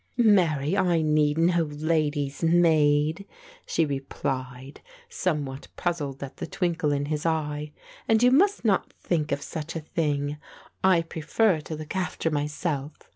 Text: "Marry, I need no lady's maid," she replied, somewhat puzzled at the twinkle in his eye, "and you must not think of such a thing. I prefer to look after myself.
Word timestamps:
"Marry, 0.17 0.75
I 0.75 1.03
need 1.03 1.37
no 1.37 1.65
lady's 1.65 2.41
maid," 2.41 3.23
she 3.67 3.85
replied, 3.85 4.81
somewhat 5.09 5.67
puzzled 5.75 6.23
at 6.23 6.37
the 6.37 6.47
twinkle 6.47 6.91
in 6.91 7.05
his 7.05 7.23
eye, 7.23 7.71
"and 8.07 8.23
you 8.23 8.31
must 8.31 8.65
not 8.65 8.91
think 8.93 9.31
of 9.31 9.43
such 9.43 9.75
a 9.75 9.79
thing. 9.81 10.37
I 10.83 11.03
prefer 11.03 11.61
to 11.61 11.75
look 11.75 11.95
after 11.95 12.31
myself. 12.31 12.93